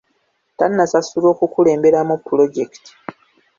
Tannasasulwa 0.57 1.27
okukulemberamu 1.33 2.15
pulojekiti. 2.25 2.91